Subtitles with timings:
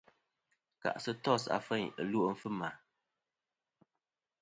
[0.81, 2.69] Kà'sɨ tos afeyn ɨlwe' fɨma.